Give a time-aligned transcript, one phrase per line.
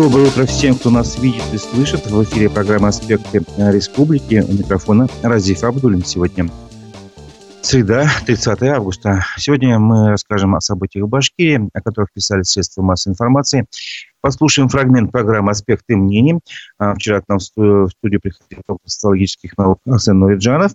[0.00, 2.06] Доброе утро всем, кто нас видит и слышит.
[2.06, 4.42] В эфире программа «Аспекты республики».
[4.48, 6.02] У микрофона Разиф Абдулин.
[6.06, 6.48] Сегодня
[7.60, 9.26] среда, 30 августа.
[9.36, 13.66] Сегодня мы расскажем о событиях в Башкирии, о которых писали средства массовой информации.
[14.22, 16.40] Послушаем фрагмент программы «Аспекты мнений».
[16.78, 20.72] А, вчера к нам в студию приходил доктор социологических наук Арсен Нуриджанов.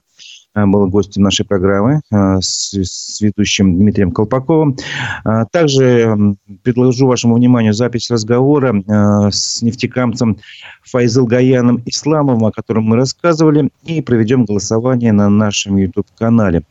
[0.55, 4.77] Э, был гостем нашей программы э, с, ведущим Дмитрием Колпаковым.
[5.25, 8.83] Э, также предложу вашему вниманию запись разговора
[9.31, 10.37] с нефтекамцем
[10.83, 16.63] Файзел Гаяном Исламовым, о котором мы рассказывали, и проведем голосование на нашем YouTube-канале.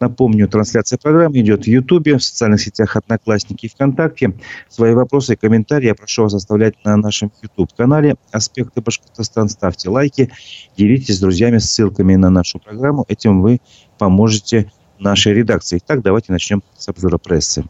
[0.00, 4.32] Напомню, трансляция программы идет в YouTube, в социальных сетях Одноклассники и ВКонтакте.
[4.68, 9.48] Свои вопросы и комментарии я прошу вас оставлять на нашем YouTube-канале «Аспекты Башкортостан».
[9.48, 10.30] Ставьте лайки,
[10.76, 13.04] делитесь с друзьями ссылками на нашу программу.
[13.08, 13.60] Этим вы
[13.98, 15.80] поможете нашей редакции.
[15.84, 17.64] Итак, давайте начнем с обзора прессы.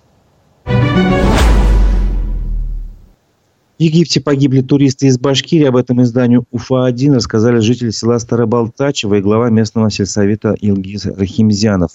[3.78, 5.66] В Египте погибли туристы из Башкирии.
[5.66, 11.92] Об этом изданию УФА-1 рассказали жители села Старобалтачево и глава местного сельсовета Илгиз Рахимзянов.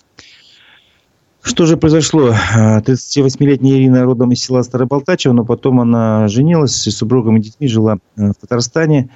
[1.42, 2.34] Что же произошло?
[2.56, 7.98] 38-летняя Ирина родом из села Старобалтачево, но потом она женилась с супругом и детьми, жила
[8.16, 9.10] э, в Татарстане.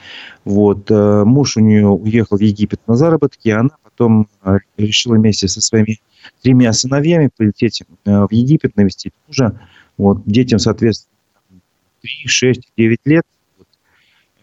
[0.44, 0.92] Вот.
[0.92, 5.48] Э, муж у нее уехал в Египет на заработки, а она потом э, решила вместе
[5.48, 6.00] со своими
[6.42, 9.60] тремя сыновьями полететь в Египет, навестить мужа.
[9.98, 10.22] Вот.
[10.26, 11.16] Детям, соответственно,
[12.02, 13.24] 3, 6, 9 лет.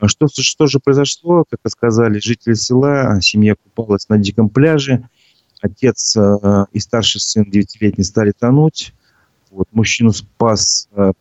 [0.01, 1.45] А что, что же произошло?
[1.49, 5.09] Как сказали жители села, семья купалась на диком пляже.
[5.61, 8.93] Отец э, и старший сын 9-летний стали тонуть.
[9.51, 11.13] Вот, мужчину спас э,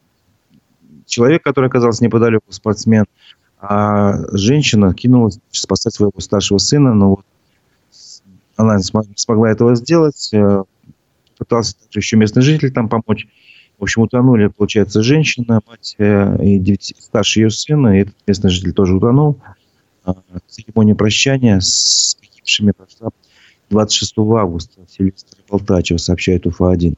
[1.06, 3.06] человек, который оказался неподалеку, спортсмен.
[3.60, 6.94] А женщина кинулась спасать своего старшего сына.
[6.94, 7.26] Но вот
[8.56, 10.30] она смогла этого сделать.
[10.34, 10.64] Э,
[11.38, 13.28] пытался также еще местный житель там помочь.
[13.80, 18.50] В общем, утонули, получается, женщина, мать э, и 9, старший ее сын, и этот местный
[18.50, 19.40] житель тоже утонул.
[20.06, 20.16] А,
[20.48, 23.10] церемония прощания с погибшими прошла
[23.70, 26.96] 26 августа в Старополтачево, сообщает УФА-1.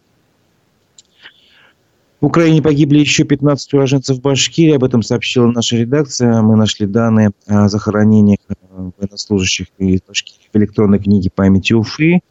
[2.22, 4.74] В Украине погибли еще 15 уроженцев Башкирии.
[4.74, 6.42] Об этом сообщила наша редакция.
[6.42, 8.40] Мы нашли данные о захоронениях
[8.76, 12.22] военнослужащих из Башкирии в электронной книге памяти Уфы.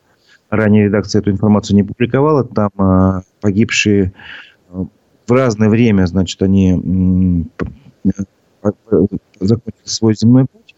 [0.51, 2.45] Ранее редакция эту информацию не публиковала.
[2.45, 4.13] Там э, погибшие
[4.69, 4.85] э,
[5.27, 7.49] в разное время, значит, они
[8.63, 8.71] э,
[9.41, 10.75] закончили свой земной путь.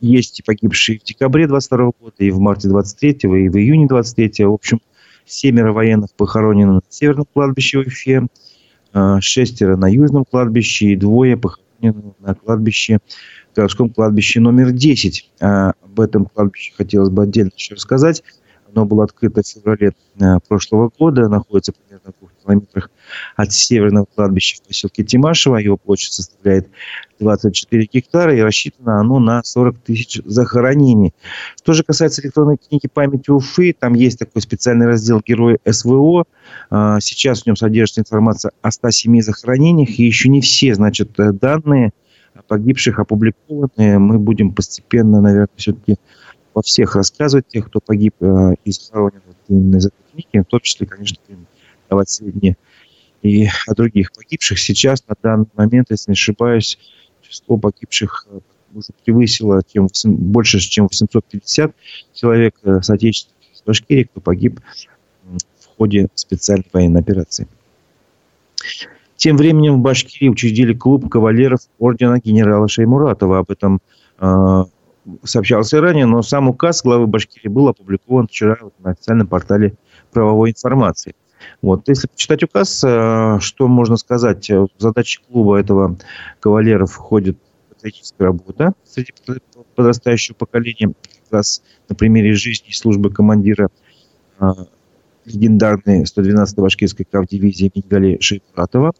[0.00, 4.46] Есть и погибшие в декабре 22 года, и в марте 23 и в июне 23
[4.46, 4.80] В общем,
[5.24, 8.26] семеро военных похоронены на северном кладбище Уфе,
[9.20, 12.98] шестеро на южном кладбище и двое похоронены на кладбище,
[13.54, 15.30] городском кладбище номер 10.
[15.40, 18.22] Об этом кладбище хотелось бы отдельно еще рассказать.
[18.74, 22.90] Оно было открыто в феврале э, прошлого года, находится примерно в двух километрах
[23.36, 25.56] от северного кладбища в поселке Тимашево.
[25.56, 26.68] Его площадь составляет
[27.20, 31.12] 24 гектара и рассчитано оно на 40 тысяч захоронений.
[31.56, 36.24] Что же касается электронной книги памяти Уфы, там есть такой специальный раздел «Герои СВО».
[36.70, 41.92] А, сейчас в нем содержится информация о 107 захоронениях, и еще не все, значит, данные
[42.46, 43.98] погибших опубликованы.
[43.98, 45.96] Мы будем постепенно, наверное, все-таки
[46.54, 50.60] во всех рассказывать, тех, кто погиб э, и захоронен именно из этой книги, в том
[50.60, 51.16] числе, конечно,
[51.88, 52.56] давать сведения
[53.22, 54.58] и о других погибших.
[54.58, 56.78] Сейчас, на данный момент, если не ошибаюсь,
[57.22, 58.40] число погибших э,
[58.74, 61.74] уже превысило тем, больше, чем 850
[62.14, 64.60] человек э, соотечественников из Башкирии, кто погиб
[65.24, 67.46] в ходе специальной военной операции.
[69.22, 73.38] Тем временем в Башкирии учредили клуб кавалеров ордена генерала Шеймуратова.
[73.38, 73.80] Об этом
[74.18, 74.64] э,
[75.22, 79.74] сообщалось и ранее, но сам указ главы Башкирии был опубликован вчера на официальном портале
[80.10, 81.14] правовой информации.
[81.60, 81.88] Вот.
[81.88, 84.50] Если почитать указ, э, что можно сказать?
[84.50, 85.96] В задачи клуба этого
[86.40, 87.38] кавалеров входит
[87.68, 89.12] патриотическая работа среди
[89.76, 93.68] подрастающего поколения, как раз на примере жизни и службы командира
[94.40, 94.46] э,
[95.24, 98.92] легендарной 112-й башкирской кавдивизии Мингали Шейпуратова,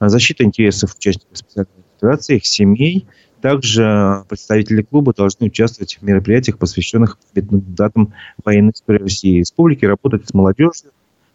[0.00, 3.06] защита интересов участников специальной операции, их семей–
[3.40, 8.12] также представители клуба должны участвовать в мероприятиях, посвященных датам
[8.44, 10.90] военной истории России и Республики, работать с молодежью,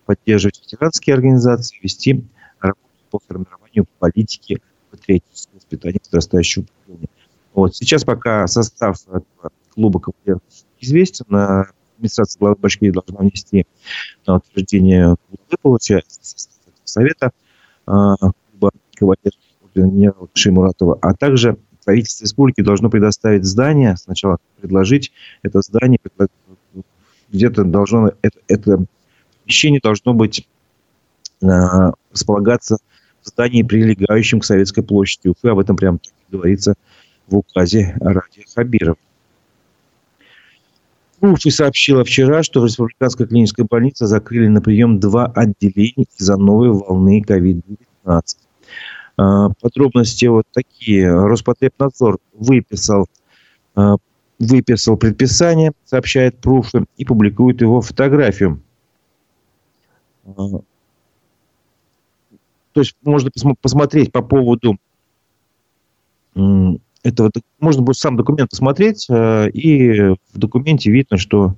[0.05, 2.25] поддерживать ветеранские организации, вести
[2.59, 2.79] работу
[3.09, 4.61] по формированию политики
[4.91, 7.09] патриотического воспитания подрастающего поколения.
[7.53, 7.75] Вот.
[7.75, 10.41] Сейчас пока состав этого клуба кавалеров
[10.79, 11.25] известен.
[12.03, 13.65] Администрация главы Башкирии должна внести
[14.27, 15.15] на утверждение
[15.61, 16.19] получается,
[16.83, 17.31] совета
[17.85, 19.39] а, клуба кавалеров
[19.73, 25.13] генерала Шеймуратова, а также правительство республики должно предоставить здание, сначала предложить
[25.43, 25.99] это здание,
[27.31, 28.85] где-то должно, это, это
[29.41, 30.45] помещение должно быть,
[31.41, 31.47] э,
[32.11, 32.77] располагаться
[33.21, 35.49] в здании, прилегающем к Советской площади Уфы.
[35.49, 35.99] Об этом прямо
[36.29, 36.75] говорится
[37.27, 38.97] в указе Ради Хабиров.
[41.23, 46.71] Уфы сообщила вчера, что в Республиканской клинической больнице закрыли на прием два отделения из-за новой
[46.71, 48.21] волны COVID-19.
[49.15, 51.09] А, подробности вот такие.
[51.09, 53.07] Роспотребнадзор выписал,
[53.73, 53.95] а,
[54.37, 58.61] выписал предписание, сообщает Пруфы, и публикует его фотографию.
[60.25, 60.33] А,
[62.73, 63.31] то есть можно
[63.61, 64.77] посмотреть по поводу
[67.03, 71.55] этого, можно будет сам документ посмотреть, и в документе видно, что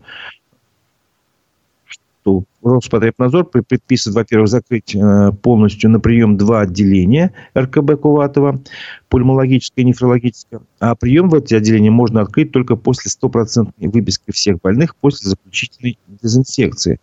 [2.25, 8.62] что Роспотребнадзор предписывает, во-первых, закрыть э, полностью на прием два отделения РКБ Куватова,
[9.09, 14.57] пульмологическое и нефрологическое, а прием в эти отделения можно открыть только после стопроцентной выписки всех
[14.63, 17.00] больных после заключительной дезинфекции.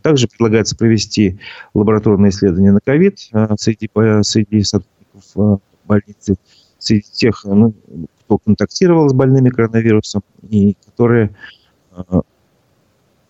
[0.00, 1.38] Также предлагается провести
[1.74, 3.90] лабораторное исследование на ковид э, среди,
[4.22, 6.36] среди сотрудников э, больницы,
[6.84, 7.74] среди тех, ну,
[8.20, 11.30] кто контактировал с больными коронавирусом и которые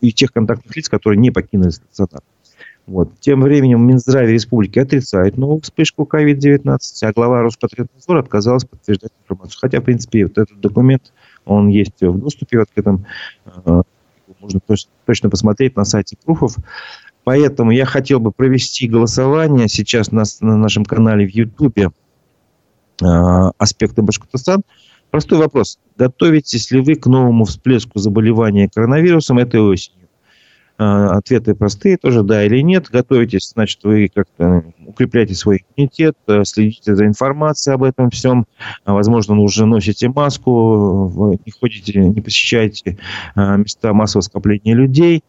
[0.00, 2.22] и тех контактных лиц, которые не покинули стационар.
[2.86, 3.18] Вот.
[3.20, 9.58] Тем временем Минздравие Республики отрицает новую вспышку COVID-19, а глава Роспотребнадзора отказалась подтверждать информацию.
[9.60, 11.12] Хотя, в принципе, вот этот документ,
[11.46, 13.06] он есть в доступе в открытом.
[13.64, 13.82] Э,
[14.38, 14.60] можно
[15.06, 16.56] точно посмотреть на сайте Пруфов.
[17.24, 21.90] Поэтому я хотел бы провести голосование сейчас на, на нашем канале в Ютубе э,
[23.00, 24.62] «Аспекты Башкортостана».
[25.10, 25.78] Простой вопрос.
[25.96, 30.08] Готовитесь ли вы к новому всплеску заболевания коронавирусом этой осенью?
[30.76, 32.88] А, ответы простые тоже, да или нет.
[32.90, 38.46] Готовитесь, значит, вы как-то укрепляете свой иммунитет, э, следите за информацией об этом всем.
[38.84, 42.98] А, возможно, уже носите маску, не ходите, не посещаете
[43.36, 45.22] места массового скопления людей.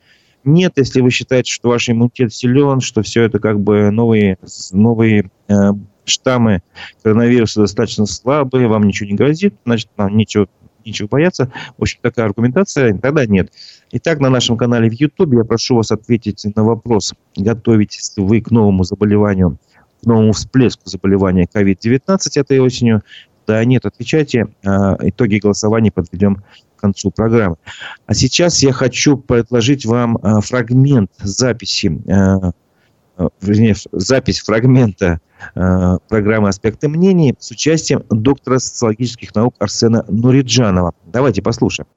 [0.43, 4.39] Нет, если вы считаете, что ваш иммунитет силен, что все это как бы новые,
[4.71, 5.53] новые э,
[6.05, 6.61] штаммы
[7.03, 10.47] коронавируса достаточно слабые, вам ничего не грозит, значит, нам ничего,
[10.85, 11.51] ничего бояться.
[11.77, 13.51] В общем, такая аргументация, тогда нет.
[13.91, 18.41] Итак, на нашем канале в YouTube я прошу вас ответить на вопрос, готовитесь ли вы
[18.41, 19.57] к новому заболеванию,
[20.01, 23.03] к новому всплеску заболевания COVID-19 этой осенью.
[23.47, 24.47] Да, нет, отвечайте.
[24.65, 26.43] А, итоги голосования подведем
[26.75, 27.57] к концу программы.
[28.07, 32.51] А сейчас я хочу предложить вам а, фрагмент записи а,
[33.41, 35.19] вернее, запись фрагмента
[35.55, 40.93] э, программы «Аспекты мнений» с участием доктора социологических наук Арсена Нуриджанова.
[41.05, 41.87] Давайте послушаем.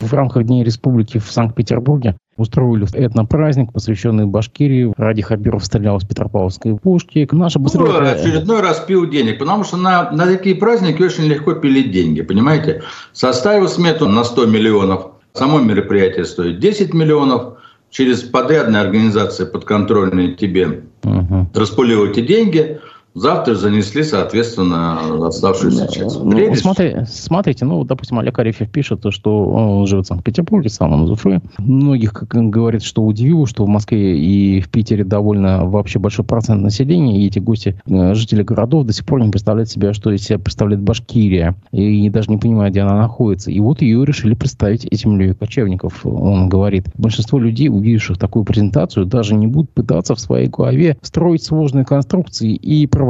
[0.00, 4.92] В рамках Дней Республики в Санкт-Петербурге устроили этнопраздник, посвященный Башкирии.
[4.96, 7.28] Ради Хабиров стрелял с Петропавловской пушки.
[7.30, 7.84] Наша быстрее...
[7.84, 12.22] ну, очередной раз пил денег, потому что на, на такие праздники очень легко пилить деньги,
[12.22, 12.82] понимаете?
[13.12, 17.53] Составил смету на 100 миллионов, само мероприятие стоит 10 миллионов,
[17.94, 21.48] через подрядные организации подконтрольные тебе угу.
[21.54, 22.80] распуливать деньги–
[23.14, 26.20] Завтра занесли, соответственно, оставшуюся часть.
[26.20, 31.04] Ну, смотри, смотрите, ну, допустим, Олег Арефьев пишет, что он живет в Санкт-Петербурге, сам он
[31.04, 31.40] из Уфы.
[31.58, 36.62] Многих как говорит, что удивило, что в Москве и в Питере довольно вообще большой процент
[36.62, 40.24] населения, и эти гости, э, жители городов, до сих пор не представляют себя, что из
[40.24, 43.52] себя представляет Башкирия, и даже не понимают, где она находится.
[43.52, 46.86] И вот ее решили представить этим людям кочевников, он говорит.
[46.96, 52.54] Большинство людей, увидевших такую презентацию, даже не будут пытаться в своей голове строить сложные конструкции
[52.54, 53.03] и проводить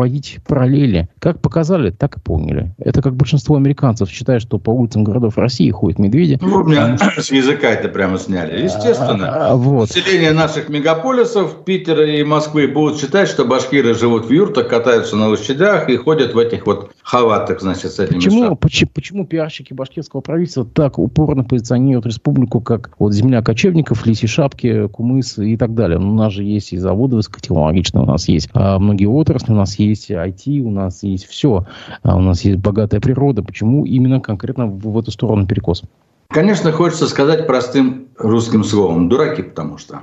[0.46, 1.08] параллели.
[1.18, 2.74] Как показали, так и поняли.
[2.78, 6.38] Это как большинство американцев считает, что по улицам городов России ходят медведи.
[6.40, 8.62] Ну, у меня с языка это прямо сняли.
[8.62, 9.28] Естественно.
[9.28, 9.88] А, а, вот.
[9.88, 15.28] Население наших мегаполисов, Питера и Москвы, будут считать, что башкиры живут в юртах, катаются на
[15.28, 20.20] лошадях и ходят в этих вот халатах, значит, с этими почему, почему, почему пиарщики башкирского
[20.20, 25.98] правительства так упорно позиционируют республику как вот земля кочевников, лиси шапки, кумыс и так далее?
[25.98, 29.78] У нас же есть и заводы высокотехнологичные, у нас есть а, многие отрасли, у нас
[29.78, 31.66] есть есть IT, у нас есть все,
[32.02, 33.42] а у нас есть богатая природа.
[33.42, 35.82] Почему именно конкретно в, в эту сторону перекос?
[36.28, 39.08] Конечно, хочется сказать простым русским словом.
[39.08, 40.00] Дураки, потому что.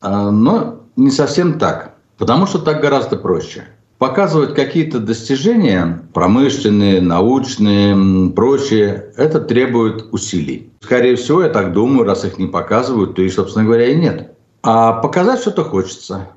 [0.00, 1.94] А, но не совсем так.
[2.18, 3.64] Потому что так гораздо проще.
[3.98, 10.70] Показывать какие-то достижения, промышленные, научные, прочие, это требует усилий.
[10.80, 14.32] Скорее всего, я так думаю, раз их не показывают, то и, собственно говоря, и нет.
[14.62, 16.28] А показать что-то хочется.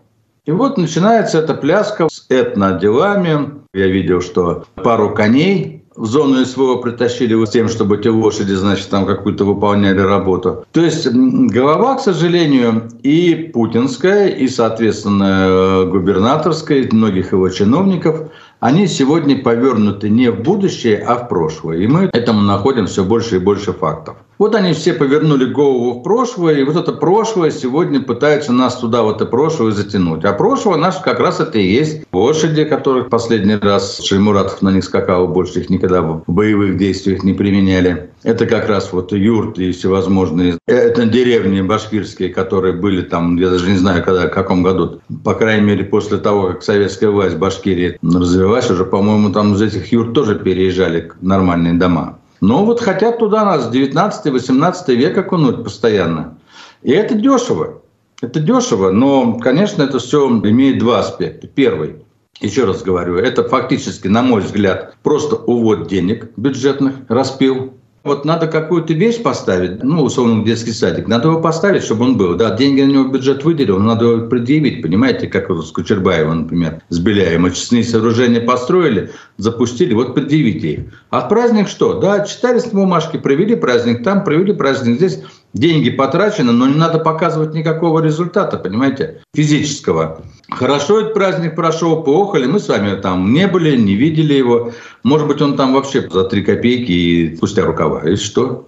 [0.47, 3.55] И вот начинается эта пляска с этноделами.
[3.73, 8.87] Я видел, что пару коней в зону СВО притащили с тем, чтобы эти лошади, значит,
[8.89, 10.65] там какую-то выполняли работу.
[10.71, 18.29] То есть голова, к сожалению, и путинская, и, соответственно, губернаторская, и многих его чиновников,
[18.61, 21.79] они сегодня повернуты не в будущее, а в прошлое.
[21.79, 24.15] И мы этому находим все больше и больше фактов.
[24.37, 29.01] Вот они все повернули голову в прошлое, и вот это прошлое сегодня пытаются нас туда,
[29.01, 30.25] вот это прошлое затянуть.
[30.25, 34.83] А прошлое наше как раз это и есть лошади, которых последний раз Шеймуратов на них
[34.83, 38.11] скакал, больше их никогда в боевых действиях не применяли.
[38.21, 40.59] Это как раз вот юрты и всевозможные.
[40.67, 45.01] Это деревни башкирские, которые были там, я даже не знаю, когда, в каком году.
[45.23, 49.61] По крайней мере, после того, как советская власть в Башкирии развивалась, уже, по-моему, там из
[49.61, 52.19] этих юрт тоже переезжали нормальные дома.
[52.41, 56.37] Но вот хотят туда нас 19-18 век окунуть постоянно.
[56.83, 57.81] И это дешево.
[58.21, 61.47] Это дешево, но, конечно, это все имеет два аспекта.
[61.47, 61.97] Первый,
[62.39, 67.73] еще раз говорю, это фактически, на мой взгляд, просто увод денег бюджетных, распил.
[68.03, 72.35] Вот надо какую-то вещь поставить, ну, условно, детский садик, надо его поставить, чтобы он был.
[72.35, 76.81] Да, деньги на него бюджет выделил, надо его предъявить, понимаете, как вот с Кучербаевым, например,
[76.89, 77.45] с Беляем.
[77.45, 80.79] Очистные сооружения построили, запустили, вот предъявите их.
[81.09, 81.99] А в праздник что?
[81.99, 85.19] Да, читали с бумажки, провели праздник там, провели праздник здесь.
[85.57, 90.21] Деньги потрачены, но не надо показывать никакого результата, понимаете, физического.
[90.51, 94.71] Хорошо этот праздник прошел, поохали, мы с вами там не были, не видели его.
[95.01, 98.07] Может быть, он там вообще за три копейки и спустя рукава.
[98.07, 98.67] И что?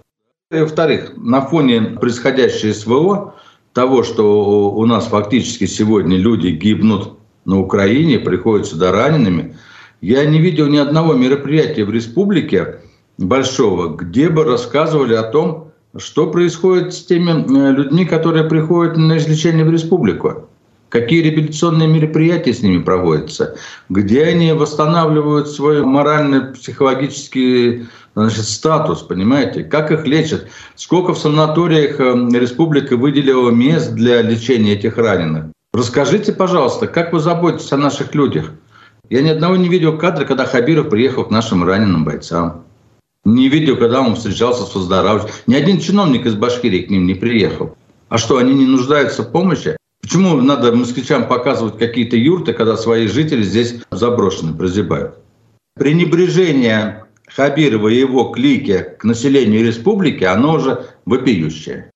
[0.50, 3.34] Во-вторых, на фоне происходящего СВО,
[3.72, 9.56] того, что у нас фактически сегодня люди гибнут на Украине, приходят сюда ранеными,
[10.00, 12.80] я не видел ни одного мероприятия в республике
[13.16, 19.18] большого, где бы рассказывали о том, что происходит с теми э, людьми, которые приходят на
[19.18, 20.48] излечение в республику?
[20.88, 23.56] Какие реабилитационные мероприятия с ними проводятся?
[23.88, 29.64] Где они восстанавливают свой морально-психологический значит, статус, понимаете?
[29.64, 30.48] Как их лечат?
[30.76, 35.46] Сколько в санаториях э, республика выделила мест для лечения этих раненых?
[35.72, 38.52] Расскажите, пожалуйста, как вы заботитесь о наших людях?
[39.08, 42.64] Я ни одного не видел кадра, когда Хабиров приехал к нашим раненым бойцам.
[43.24, 45.34] Не видел, когда он встречался с выздоравливающим.
[45.46, 47.76] Ни один чиновник из Башкирии к ним не приехал.
[48.08, 49.76] А что, они не нуждаются в помощи?
[50.02, 55.18] Почему надо москвичам показывать какие-то юрты, когда свои жители здесь заброшены, прозябают?
[55.76, 61.90] Пренебрежение Хабирова и его клики к населению республики, оно уже вопиющее.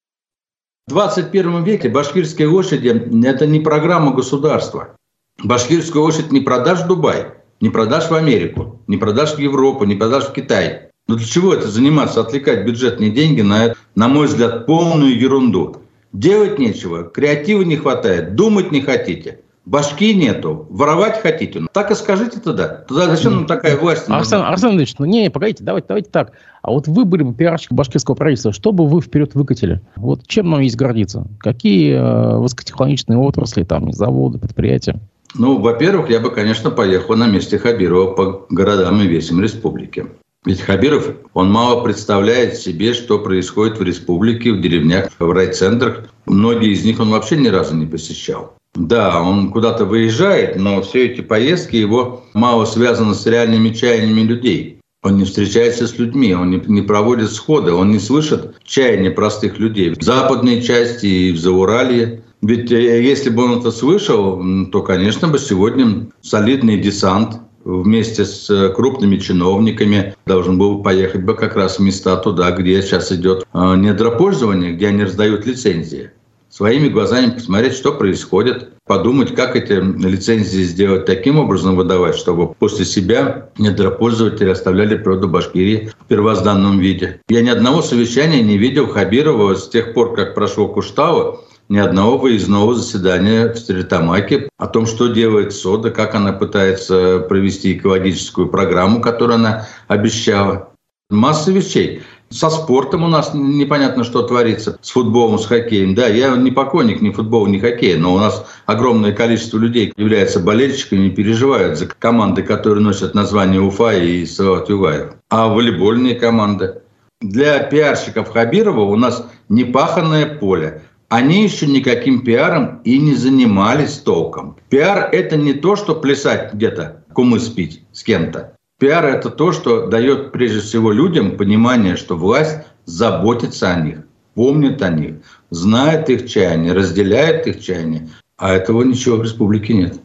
[0.86, 2.88] В 21 веке башкирские лошади–
[3.26, 4.96] это не программа государства.
[5.42, 9.96] Башкирскую лошадь не продашь в Дубай, не продашь в Америку, не продашь в Европу, не
[9.96, 10.90] продашь в Китай.
[11.06, 15.76] Ну для чего это заниматься, отвлекать бюджетные деньги на, на мой взгляд, полную ерунду?
[16.14, 19.40] Делать нечего, креатива не хватает, думать не хотите.
[19.66, 21.60] Башки нету, воровать хотите.
[21.60, 22.68] Ну, так и скажите тогда.
[22.68, 24.04] Тогда зачем нам такая власть?
[24.08, 26.32] Арсен, Арсен Ильич, ну не, погодите, давайте, давайте так.
[26.62, 29.80] А вот вы были бы пиарщиком башкирского правительства, что бы вы вперед выкатили?
[29.96, 31.26] Вот чем нам есть гордиться?
[31.38, 35.00] Какие э, высокотехнологичные отрасли, там, заводы, предприятия?
[35.34, 40.06] Ну, во-первых, я бы, конечно, поехал на месте Хабирова по городам и весям республики.
[40.44, 46.10] Ведь Хабиров, он мало представляет себе, что происходит в республике, в деревнях, в райцентрах.
[46.26, 48.54] Многие из них он вообще ни разу не посещал.
[48.74, 54.80] Да, он куда-то выезжает, но все эти поездки его мало связаны с реальными чаяниями людей.
[55.02, 59.58] Он не встречается с людьми, он не, не проводит сходы, он не слышит чаяния простых
[59.58, 59.90] людей.
[59.90, 62.24] В западной части и в Зауралье.
[62.42, 68.48] Ведь э, если бы он это слышал, то, конечно, бы сегодня солидный десант вместе с
[68.50, 73.46] э, крупными чиновниками должен был поехать бы как раз в места туда, где сейчас идет
[73.52, 76.10] э, недропользование, где они раздают лицензии.
[76.50, 82.84] Своими глазами посмотреть, что происходит, подумать, как эти лицензии сделать таким образом выдавать, чтобы после
[82.84, 87.20] себя недропользователи оставляли природу Башкирии в первозданном виде.
[87.28, 92.18] Я ни одного совещания не видел Хабирова с тех пор, как прошел Куштау, ни одного
[92.18, 99.00] выездного заседания в Стрельтамаке о том, что делает СОДА, как она пытается провести экологическую программу,
[99.00, 100.70] которую она обещала.
[101.10, 102.02] Масса вещей.
[102.30, 104.78] Со спортом у нас непонятно, что творится.
[104.80, 105.94] С футболом, с хоккеем.
[105.94, 110.40] Да, я не поклонник ни футбола, ни хоккея, но у нас огромное количество людей являются
[110.40, 115.12] болельщиками и переживают за команды, которые носят название Уфа и Салават Югаев.
[115.28, 116.80] А волейбольные команды.
[117.20, 124.56] Для пиарщиков Хабирова у нас непаханное поле они еще никаким пиаром и не занимались толком.
[124.68, 128.56] Пиар– это не то, что плясать где-то, кумы спить с кем-то.
[128.78, 133.98] Пиар– это то, что дает прежде всего людям понимание, что власть заботится о них,
[134.34, 135.16] помнит о них,
[135.50, 138.08] знает их чаяние, разделяет их чаяние.
[138.36, 140.00] А этого ничего в республике нет.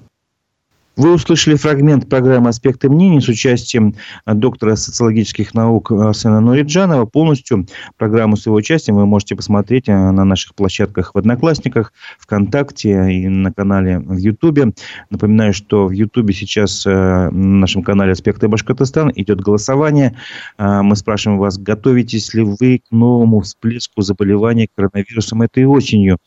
[0.99, 7.05] Вы услышали фрагмент программы «Аспекты мнений» с участием э, доктора социологических наук Арсена Нуриджанова.
[7.05, 13.13] Полностью программу с его участием вы можете посмотреть э, на наших площадках в Одноклассниках, ВКонтакте
[13.13, 14.73] и на канале в Ютубе.
[15.09, 20.17] Напоминаю, что в Ютубе сейчас э, на нашем канале «Аспекты Башкортостана» идет голосование.
[20.57, 26.17] Мы спрашиваем вас, готовитесь ли вы к новому всплеску заболеваний коронавирусом этой осенью?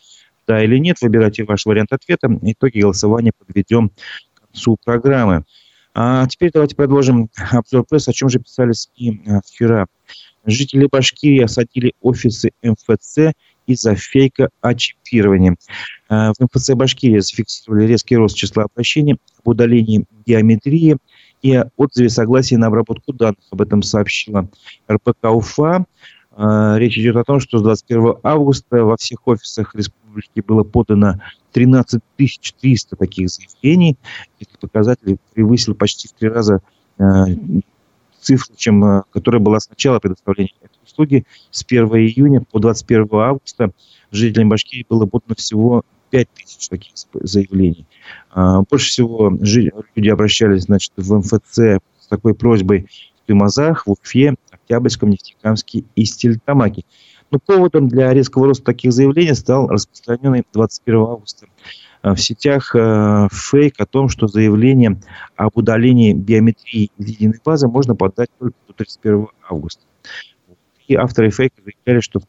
[0.46, 2.28] Да или нет, выбирайте ваш вариант ответа.
[2.42, 3.92] Итоги голосования подведем
[4.52, 5.44] концу программы.
[5.94, 8.08] А теперь давайте продолжим обзор пресс.
[8.08, 9.86] О чем же писали СМИ э, вчера.
[10.44, 13.34] Жители Башкирии осадили офисы МФЦ
[13.66, 15.56] из-за фейка о чипировании.
[16.08, 20.96] Э, в МФЦ Башкирии зафиксировали резкий рост числа обращений об удалении геометрии
[21.42, 23.44] и отзыве согласия на обработку данных.
[23.50, 24.48] Об этом сообщила
[24.90, 25.84] РПК УФА.
[26.36, 30.01] Э, речь идет о том, что с 21 августа во всех офисах республики
[30.46, 31.20] было подано
[31.52, 33.96] 13 300 таких заявлений.
[34.40, 36.60] Этот показатель превысил почти в три раза
[36.98, 37.02] э,
[38.20, 41.24] цифру, чем, э, которая была с начала предоставления этой услуги.
[41.50, 43.72] С 1 июня по 21 августа
[44.10, 47.86] жителям Башкирии было подано всего 5 тысяч таких заявлений.
[48.34, 49.30] Э, больше всего
[49.94, 51.58] люди обращались значит, в МФЦ
[52.00, 52.86] с такой просьбой
[53.22, 56.84] в Тюмазах, в Уфе, Октябрьском, Нефтекамске и Стельтамаке.
[57.32, 61.46] Но поводом для резкого роста таких заявлений стал распространенный 21 августа
[62.02, 65.00] в сетях э, фейк о том, что заявление
[65.36, 69.82] об удалении биометрии из единой базы можно подать только до 31 августа.
[70.86, 72.20] И авторы фейка заявляли, что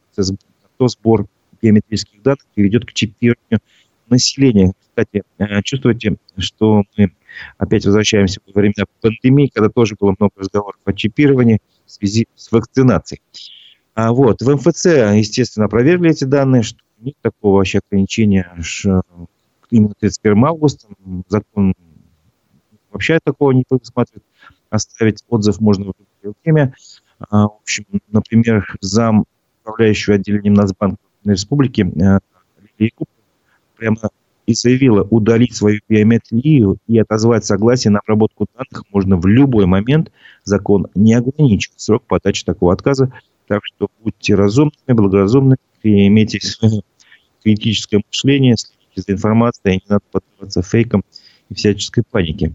[0.78, 1.26] то сбор
[1.62, 3.60] биометрических данных приведет к чипированию
[4.08, 4.72] населения.
[4.80, 7.12] Кстати, э, чувствуете, что мы
[7.58, 12.52] опять возвращаемся во времена пандемии, когда тоже было много разговоров о чипировании в связи с
[12.54, 13.22] вакцинацией.
[13.96, 14.86] А вот, в МФЦ,
[15.16, 18.52] естественно, проверили эти данные, что нет такого вообще ограничения
[19.70, 20.88] именно 31 августа.
[21.28, 21.74] Закон
[22.92, 24.24] вообще такого не предусматривает.
[24.70, 26.74] Оставить отзыв можно в любое время.
[27.30, 29.26] А, в общем, например, зам
[29.62, 32.90] управляющего отделением Нацбанка Республики э,
[33.78, 33.98] прямо
[34.46, 40.12] и заявила удалить свою биометрию и отозвать согласие на обработку данных можно в любой момент.
[40.44, 43.14] Закон не ограничивает срок подачи такого отказа
[43.48, 46.40] так что будьте разумными, благоразумными, и имейте
[47.44, 51.04] критическое мышление, следите за информацией, не надо поддаваться фейкам
[51.50, 52.54] и всяческой панике.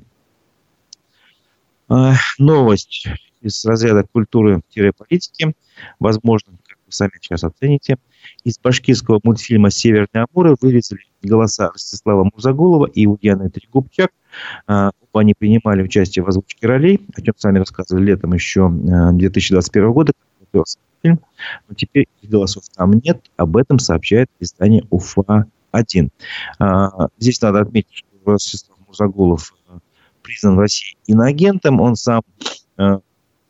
[1.88, 3.06] А, новость
[3.40, 5.54] из разряда культуры-политики.
[6.00, 7.98] Возможно, как вы сами сейчас оцените,
[8.44, 14.10] из башкирского мультфильма «Северные Амуры» вырезали голоса Ростислава Музагулова и Ульяны Трегубчак.
[14.66, 19.92] А, они принимали участие в озвучке ролей, о чем сами рассказывали летом еще 2021 а,
[19.92, 20.12] года,
[20.48, 21.20] готовился фильм,
[21.68, 23.30] но теперь голосов там нет.
[23.36, 26.10] Об этом сообщает издание УФА-1.
[26.58, 29.78] А, здесь надо отметить, что Ростислав Мурзагулов э,
[30.22, 31.80] признан в России иноагентом.
[31.80, 32.22] Он сам
[32.76, 32.98] э,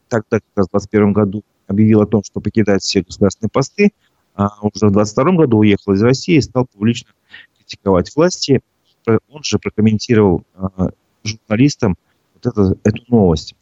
[0.08, 3.92] как раз в 2021 году, объявил о том, что покидает все государственные посты,
[4.34, 7.11] а уже в 2022 году уехал из России и стал публично
[7.56, 8.61] критиковать власти.
[9.06, 10.90] Он же прокомментировал э,
[11.24, 11.96] журналистам
[12.34, 13.54] вот это, эту новость.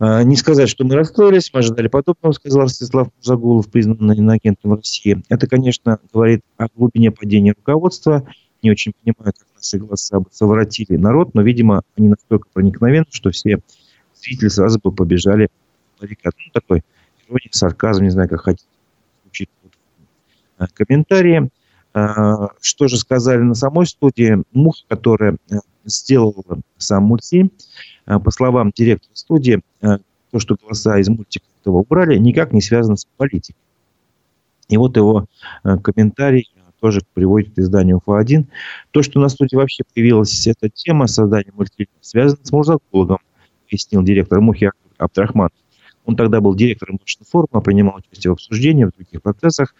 [0.00, 5.22] А, не сказать, что мы расстроились, мы ожидали подобного, сказал Ростислав Загулов, признанный иноагентом России.
[5.28, 8.26] Это, конечно, говорит о глубине падения руководства.
[8.62, 13.60] Не очень понимаю, как наши голоса совратили народ, но, видимо, они настолько проникновенны, что все
[14.14, 15.48] зрители сразу бы побежали
[15.96, 16.34] в баррикад.
[16.44, 16.82] Ну, такой
[17.26, 18.68] ирония, сарказм, не знаю, как хотите,
[19.24, 19.50] звучит
[20.58, 21.50] в комментарии.
[21.94, 24.42] А, что же сказали на самой студии?
[24.52, 27.50] Муха, которая э, сделала сам мультфильм,
[28.06, 32.96] а, по словам директора студии, то, что голоса из мультика этого убрали, никак не связано
[32.96, 33.56] с политикой.
[34.68, 35.26] И вот его
[35.82, 38.46] комментарий тоже приводит к изданию УФА-1.
[38.90, 43.18] То, что на студии вообще появилась эта тема создания мультфильма, связано с Мурзакуловым,
[43.66, 45.50] объяснил директор Мухи Абдрахман.
[46.08, 46.98] Он тогда был директором
[47.30, 49.74] форума, принимал участие в обсуждении, в других процессах.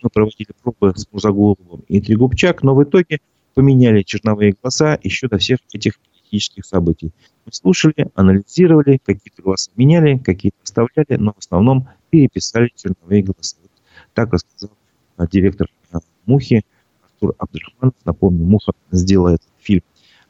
[0.00, 3.20] Мы проводили пробы с Мурзагуловым и Трегубчак, но в итоге
[3.52, 7.12] поменяли черновые голоса еще до всех этих политических событий.
[7.44, 13.56] Мы слушали, анализировали, какие-то голоса меняли, какие-то оставляли, но в основном переписали черновые голоса.
[13.60, 13.70] Вот
[14.14, 14.70] так рассказал
[15.18, 16.64] а, директор а, Мухи
[17.02, 17.94] Артур Абдрахманов.
[18.06, 19.82] Напомню, Муха сделает фильм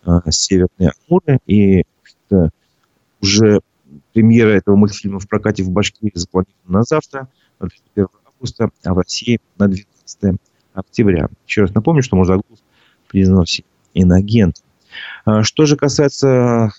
[0.03, 1.85] а, «Северные Амуры», и
[3.21, 3.61] уже
[4.13, 7.29] премьера этого мультфильма в прокате в Башкирии запланирована на завтра,
[7.61, 10.41] на 31 августа, а в России на 12
[10.75, 11.29] октября.
[11.47, 12.59] Еще раз напомню, что Мурзагулов
[13.09, 13.45] признан
[13.95, 14.65] инагентом.
[15.25, 16.71] А, что же касается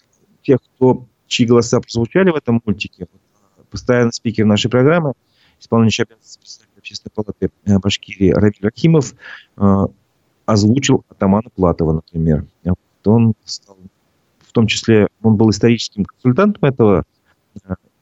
[0.41, 3.07] тех, кто, чьи голоса прозвучали в этом мультике,
[3.69, 5.13] постоянно спикер нашей программы,
[5.59, 9.15] исполняющий обязанности председателя общественной палаты э, Башкирии Равиль Рахимов,
[9.57, 9.85] э,
[10.45, 12.45] озвучил атамана Платова, например.
[13.05, 13.77] Он стал
[14.55, 17.03] том числе он был историческим консультантом этого,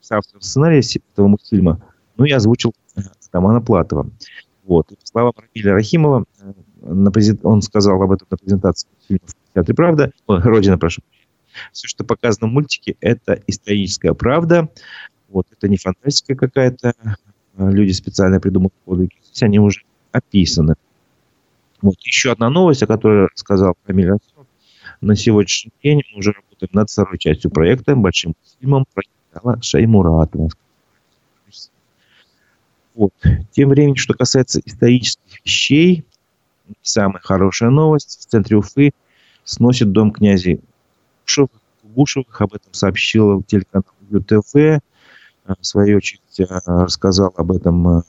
[0.09, 0.81] автором сценария
[1.13, 1.81] этого мультфильма,
[2.15, 2.73] ну и озвучил
[3.31, 4.07] Тамана Платова.
[4.63, 4.91] Вот.
[4.91, 6.25] И по словам Рамиля Рахимова,
[6.81, 7.43] на презент...
[7.43, 11.01] он сказал об этом на презентации фильма в Театре «Правда», «Родина», прошу.
[11.71, 14.69] Все, что показано в мультике, это историческая правда.
[15.29, 16.93] Вот, это не фантастика какая-то.
[17.57, 19.15] Люди специально придумали подвиги.
[19.25, 20.75] Здесь они уже описаны.
[21.81, 21.95] Вот.
[22.01, 24.45] Еще одна новость, о которой сказал Камиль Расов.
[25.01, 30.49] На сегодняшний день мы уже работаем над второй частью проекта, большим фильмом про генерала Шаймуратова.
[32.95, 33.13] Вот.
[33.51, 36.05] Тем временем, что касается исторических вещей,
[36.81, 38.19] самая хорошая новость.
[38.21, 38.91] В центре Уфы
[39.43, 40.61] сносит дом князей
[41.83, 42.41] Гушевых.
[42.41, 44.55] Об этом сообщил телеканал ЮТВ.
[44.55, 44.79] Э,
[45.45, 48.01] в свою очередь э, рассказал об этом э,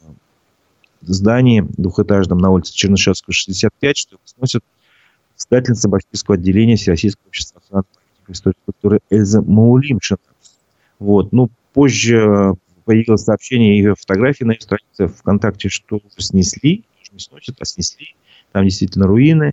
[1.03, 4.63] здании двухэтажном на улице Чернышевского, 65, что сносит
[5.37, 7.85] издательница Башкирского отделения Всероссийского общества охраны
[8.29, 10.19] истории культуры Эльза Маулимшина.
[10.99, 11.33] Вот.
[11.33, 17.65] Ну, позже появилось сообщение ее фотографии на ее странице ВКонтакте, что снесли, не сносят, а
[17.65, 18.15] снесли.
[18.53, 19.53] Там действительно руины.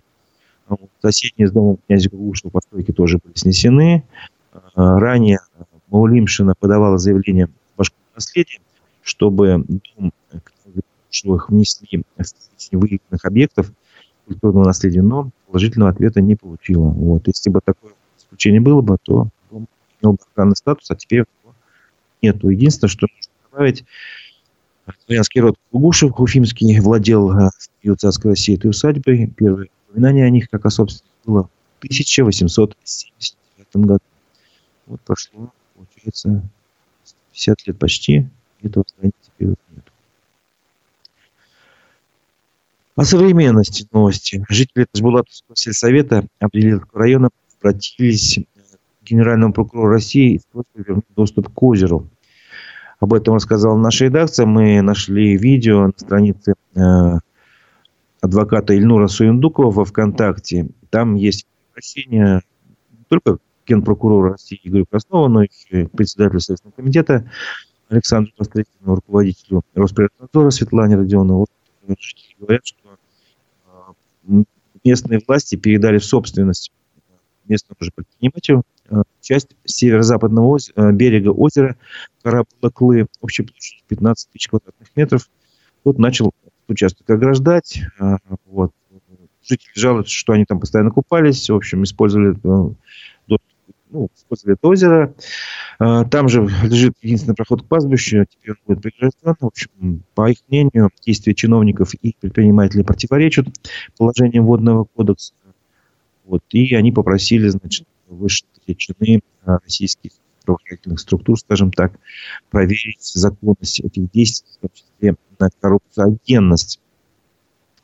[1.02, 4.04] Соседние с домом князя Гугушева постройки тоже были снесены.
[4.74, 5.40] А, ранее
[5.88, 8.60] Маулимшина подавала заявление в Башкирское наследие,
[9.02, 10.12] чтобы дом
[10.64, 13.72] Гугушевых внесли в выявленных объектов
[14.32, 16.86] культурного наследия, но положительного ответа не получила.
[16.86, 17.26] Вот.
[17.26, 19.66] Если бы такое исключение было бы, то дом
[20.00, 21.24] имел бы охранный статус, а теперь
[22.20, 22.48] нету.
[22.48, 23.84] Единственное, что нужно добавить,
[25.06, 29.32] Дворянский род Кугушев, Уфимский, владел в период царской России этой усадьбой.
[29.36, 34.00] Первое упоминание о них как о собственности было в 1879 году.
[34.86, 36.42] Вот прошло, получается,
[37.32, 38.28] 50 лет почти,
[38.62, 39.84] этого здания теперь вот нет.
[42.94, 44.44] О современности новости.
[44.50, 48.40] Жители Ташбулатовского сельсовета Апрелевского района обратились
[49.00, 52.10] к генеральному прокурору России с просьбой вернуть доступ к озеру.
[53.00, 54.44] Об этом рассказала наша редакция.
[54.44, 57.18] Мы нашли видео на странице э,
[58.20, 60.68] адвоката Ильнура Суендукова во ВКонтакте.
[60.90, 62.42] Там есть обращение
[62.90, 65.48] не только генпрокурора России Игорю Краснову, но и
[65.86, 67.30] председателю Следственного комитета
[67.88, 71.46] Александру Пострекину, руководителю Росприроднадзора Светлане Родионову.
[71.86, 72.98] Жители говорят, что
[74.28, 74.44] э,
[74.84, 76.72] местные власти передали в собственность
[77.46, 80.72] местному же предпринимателю Э, часть северо-западного оз...
[80.76, 81.76] Берега озера
[82.22, 85.30] Карабулаклы, общей площадью 15 тысяч квадратных метров.
[85.84, 86.32] Вот начал
[86.68, 87.82] участок ограждать.
[88.46, 88.72] Вот.
[89.42, 92.36] Жители жалуются, что они там постоянно купались, в общем, использовали,
[93.92, 95.14] ну, использовали это озеро.
[95.78, 99.36] Там же лежит единственный проход к пастбищу, теперь он будет прегражден.
[99.40, 103.46] В общем, по их мнению, действия чиновников и предпринимателей противоречат
[103.96, 105.34] положениям водного кодекса.
[106.24, 110.12] Вот, и они попросили, значит, высшие чины а, российских
[110.44, 111.92] правоохранительных структур, скажем так,
[112.50, 116.80] проверить законность этих действий, в том числе на коррупциогенность.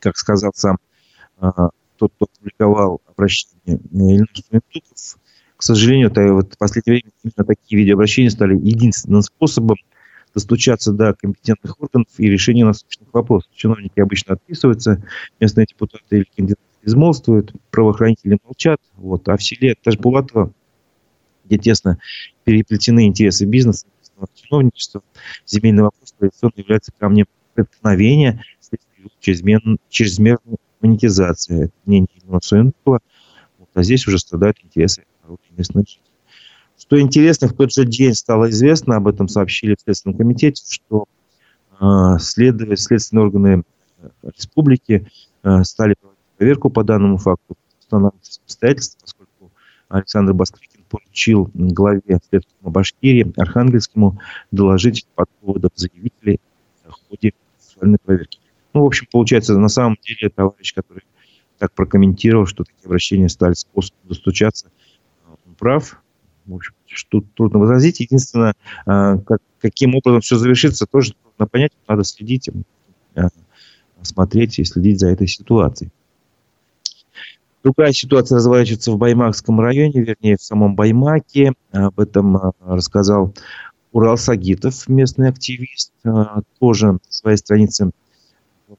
[0.01, 0.79] Как сказал сам
[1.39, 5.19] а, тот, кто опубликовал обращение Ильнур Суентуков,
[5.59, 9.77] к сожалению, это, вот в последнее время именно такие видеообращения стали единственным способом
[10.33, 13.51] достучаться до компетентных органов и решения насущных вопросов.
[13.57, 15.03] Чиновники обычно отписываются,
[15.41, 20.53] местные депутаты или кандидаты безмолвствуют, правоохранители молчат, вот, а в селе Ташбулатова
[21.45, 21.99] где тесно
[22.45, 23.87] переплетены интересы бизнеса,
[24.35, 25.03] чиновничества,
[25.45, 28.45] земельный вопрос традиционно является камнем преткновения
[29.21, 31.65] чрезмерной, чрезмерной монетизации.
[31.65, 32.41] Это мнение Ильина.
[32.85, 33.03] Вот,
[33.75, 35.05] а здесь уже страдают интересы
[35.57, 36.05] местных жителей.
[36.79, 41.07] Что интересно, в тот же день стало известно, об этом сообщили в Следственном комитете, что
[41.81, 43.63] э, следовать, следственные органы
[43.99, 45.09] э, республики
[45.43, 49.53] э, стали проводить проверку по данному факту, устанавливать обстоятельства, поскольку
[49.89, 54.21] Александр Басквикин поручил главе Следственного Башкирии Архангельскому
[54.53, 56.41] доложить по поводу заявителей
[56.85, 58.39] в ходе сексуальной проверки.
[58.73, 61.03] Ну, в общем, получается, на самом деле товарищ, который
[61.59, 64.71] так прокомментировал, что такие обращения стали способом достучаться,
[65.59, 66.01] прав.
[66.47, 68.01] В общем, что трудно возразить.
[68.01, 68.55] Единственное,
[68.87, 71.73] а, как, каким образом все завершится, тоже трудно понять.
[71.87, 72.49] Надо следить,
[73.15, 73.29] а,
[74.03, 75.91] смотреть и следить за этой ситуацией.
[77.63, 81.53] Другая ситуация разворачивается в Баймакском районе, вернее, в самом Баймаке.
[81.73, 83.35] Об этом а, рассказал
[83.93, 85.93] Урал Сагитов, местный активист.
[86.61, 87.91] Тоже на своей странице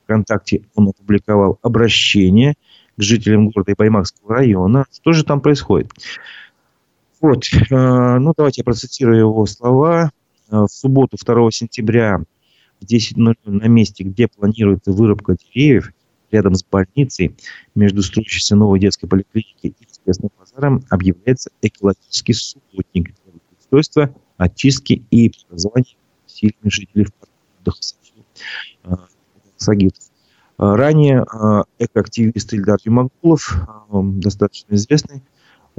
[0.03, 2.55] ВКонтакте он опубликовал обращение
[2.97, 4.85] к жителям города и Баймакского района.
[4.91, 5.91] Что же там происходит?
[7.21, 10.12] Вот, а, ну давайте я процитирую его слова.
[10.49, 12.23] В субботу, 2 сентября
[12.79, 15.91] в 10.00 на месте, где планируется вырубка деревьев,
[16.32, 17.36] рядом с больницей,
[17.75, 25.29] между строящейся новой детской поликлиникой и воскресным базаром объявляется экологический субботник для устройства, очистки и
[25.29, 27.12] преобразования сильных жителей в
[27.60, 27.82] отдыха
[29.58, 30.03] Сагитов.
[30.58, 31.25] Ранее
[31.79, 33.55] экоактивист Ильдар Юмагулов,
[33.91, 35.21] достаточно известный,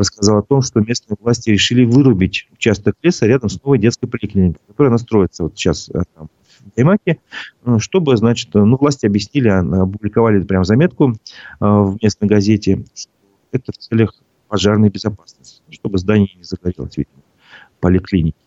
[0.01, 4.61] рассказал о том, что местные власти решили вырубить участок леса рядом с новой детской поликлиникой,
[4.67, 6.29] которая настроится вот сейчас э, там,
[6.61, 7.19] в Баймаке,
[7.65, 11.15] э, чтобы, значит, ну, власти объяснили, опубликовали прям заметку э,
[11.61, 13.13] в местной газете, что
[13.53, 14.15] это в целях
[14.49, 17.23] пожарной безопасности, чтобы здание не загорелось, видимо,
[17.79, 18.39] поликлиники.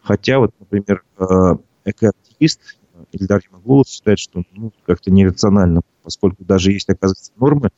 [0.00, 1.02] Хотя, вот, например,
[1.84, 2.78] экоактивист
[3.12, 7.70] Ильдар Ямаглулов считает, что ну, как-то нерационально, поскольку даже есть, оказывается, нормы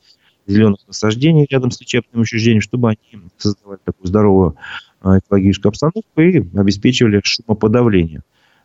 [0.47, 4.55] зеленых насаждений рядом с лечебным учреждением, чтобы они создавали такую здоровую
[5.01, 8.23] а, экологическую обстановку и обеспечивали шумоподавление.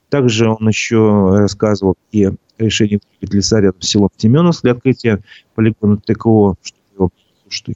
[0.09, 5.23] Также он еще рассказывал и вырубить леса рядом с селом Семеновск для открытия
[5.55, 7.11] полигона ТКО, что
[7.49, 7.73] что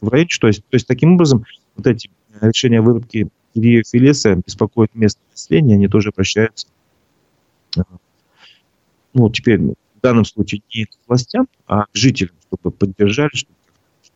[0.00, 0.28] в районе.
[0.40, 1.44] То есть, то есть таким образом
[1.76, 6.66] вот эти решения вырубки деревьев и леса беспокоят местное население, они тоже обращаются
[9.16, 9.60] ну, теперь
[9.96, 13.56] в данном случае не к властям, а к жителям, чтобы поддержали, чтобы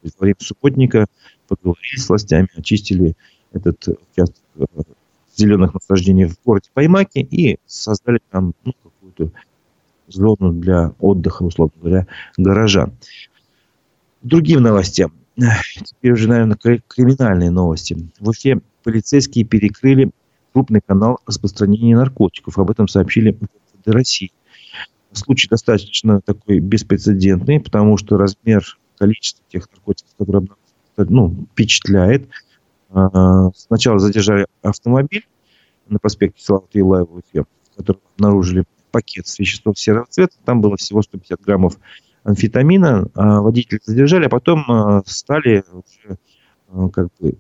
[0.03, 1.07] во время субботника
[1.49, 3.17] поговорили с властями, очистили
[3.53, 4.65] этот участок э,
[5.37, 9.33] зеленых насаждений в городе Паймаки и создали там ну, какую-то
[10.09, 12.93] зону для отдыха, условно говоря, горожан.
[14.23, 15.13] Другим новостям.
[15.85, 17.97] Теперь уже, наверное, криминальные новости.
[18.19, 20.11] В Уфе полицейские перекрыли
[20.53, 22.59] крупный канал распространения наркотиков.
[22.59, 23.37] Об этом сообщили
[23.85, 24.33] в России.
[25.13, 30.49] Случай достаточно такой беспрецедентный, потому что размер, количество тех наркотиков, которые
[30.97, 32.29] ну, впечатляет.
[32.91, 35.27] А, сначала задержали автомобиль
[35.89, 40.37] на проспекте Славы Илаева, в котором обнаружили пакет с веществом серого цвета.
[40.45, 41.79] Там было всего 150 граммов
[42.25, 43.09] амфетамина.
[43.15, 46.19] А водителя задержали, а потом а, стали уже
[46.93, 47.39] как бы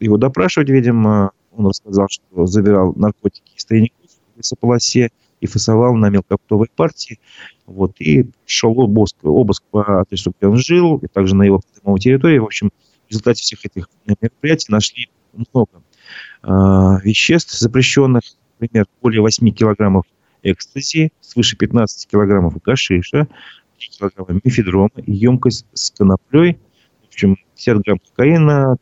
[0.00, 1.32] его допрашивать, видимо.
[1.52, 7.18] Он рассказал, что забирал наркотики из тайников в лесополосе, и фасовал на мелкооптовой партии.
[7.66, 12.00] Вот, и шел обыск, обыск по адресу, где он жил, и также на его придомовой
[12.00, 12.38] территории.
[12.38, 12.70] В общем,
[13.06, 15.82] в результате всех этих мероприятий нашли много
[16.42, 16.48] э,
[17.02, 18.22] веществ запрещенных,
[18.58, 20.04] например, более 8 килограммов
[20.42, 23.28] экстази, свыше 15 килограммов гашиша,
[23.78, 26.58] 3 килограмма мифедрома, емкость с коноплей,
[27.04, 28.76] в общем, 50 грамм кокаина,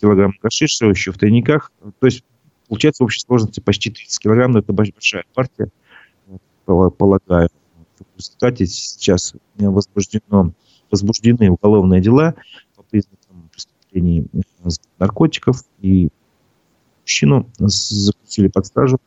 [0.00, 1.72] килограмм гашиша еще в тайниках.
[1.98, 2.24] То есть
[2.70, 5.70] Получается в общей сложности почти 30 килограмм, но это большая партия,
[6.64, 7.48] полагаю.
[7.98, 10.52] В результате сейчас возбуждено,
[10.88, 12.36] возбуждены уголовные дела
[12.76, 14.68] по признакам преступлений э,
[15.00, 16.10] наркотиков, и
[17.02, 19.00] мужчину заключили под стражу.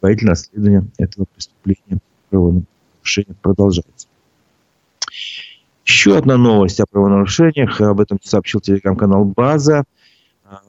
[0.00, 1.98] Предварительное расследование этого преступления
[2.30, 4.08] правонарушения продолжается.
[5.84, 7.82] Еще одна новость о правонарушениях.
[7.82, 9.84] Об этом сообщил телеграм-канал «База»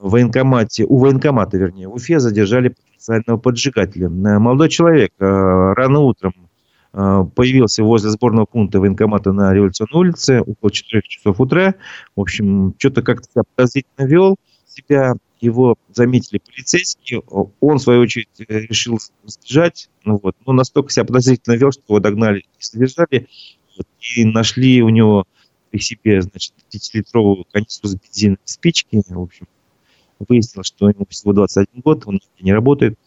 [0.00, 4.06] в военкомате, у военкомата, вернее, в Уфе задержали потенциального поджигателя.
[4.06, 6.34] Э, молодой человек э, рано утром
[6.92, 11.74] э, появился возле сборного пункта военкомата на Революционной улице около 4 часов утра.
[12.14, 14.36] В общем, что-то как-то подозрительно вел
[14.66, 15.14] себя.
[15.38, 17.20] Его заметили полицейские.
[17.60, 19.90] Он, в свою очередь, решил сбежать.
[20.04, 20.34] Ну, вот.
[20.46, 23.28] Но настолько себя подозрительно вел, что его догнали и задержали.
[23.76, 23.86] Вот,
[24.16, 25.26] и нашли у него
[25.70, 29.02] при себе, значит, 5-литровую канистру с бензином спички.
[29.06, 29.46] В общем,
[30.18, 32.98] Выяснилось, что ему всего 21 год, он не работает.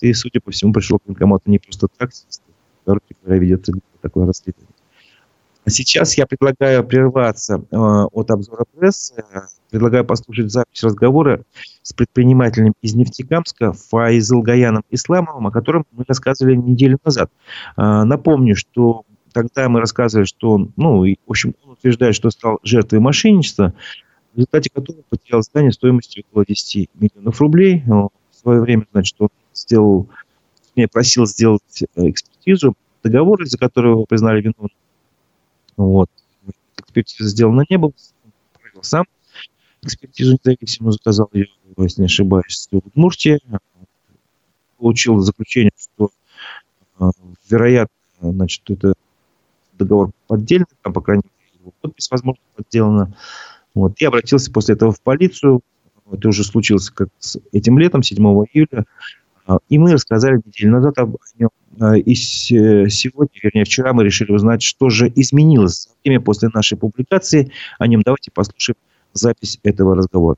[0.00, 2.10] И, судя по всему, пришел к военкомату не просто так,
[2.84, 3.72] короче говоря, ведется
[4.02, 4.74] такое расследование.
[5.66, 9.24] А сейчас я предлагаю прерваться э, от обзора прессы,
[9.68, 11.42] предлагаю послушать запись разговора
[11.82, 17.32] с предпринимателем из Нефтекамска Фаизыл Гаяном Исламовым, о котором мы рассказывали неделю назад.
[17.76, 22.30] Э, напомню, что тогда мы рассказывали, что он, ну, и, в общем, он утверждает, что
[22.30, 23.74] стал жертвой мошенничества,
[24.36, 27.82] в результате которого потерял здание стоимостью около 10 миллионов рублей.
[27.86, 30.08] В свое время, значит, он сделал,
[30.76, 34.70] не просил сделать э, экспертизу, договор, из-за которого его признали виновным.
[35.78, 36.10] Вот.
[36.76, 37.92] Экспертиза сделана не было,
[38.52, 39.06] провел сам
[39.80, 41.46] экспертизу независимую, заказал ее,
[41.78, 43.40] если не ошибаюсь, в Удмуртии.
[44.76, 46.10] Получил заключение, что,
[47.00, 47.10] э,
[47.48, 48.92] вероятно, значит, это
[49.72, 53.16] договор поддельный, там, по крайней мере, его подпись, возможно, подделана.
[53.76, 53.92] Вот.
[54.00, 55.60] Я обратился после этого в полицию.
[56.10, 58.18] Это уже случилось как с этим летом, 7
[58.52, 58.84] июля.
[59.46, 61.50] А, и мы рассказали неделю назад об нем.
[61.78, 66.78] А, и сегодня, вернее, вчера мы решили узнать, что же изменилось за время после нашей
[66.78, 68.00] публикации о нем.
[68.02, 68.78] Давайте послушаем
[69.12, 70.36] запись этого разговора.